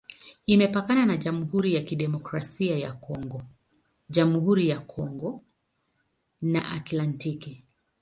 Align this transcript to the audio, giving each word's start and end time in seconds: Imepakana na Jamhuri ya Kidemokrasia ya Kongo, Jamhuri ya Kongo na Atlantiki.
Imepakana 0.45 1.05
na 1.05 1.17
Jamhuri 1.17 1.75
ya 1.75 1.81
Kidemokrasia 1.81 2.77
ya 2.77 2.91
Kongo, 2.93 3.41
Jamhuri 4.09 4.69
ya 4.69 4.79
Kongo 4.79 5.43
na 6.41 6.71
Atlantiki. 6.71 7.63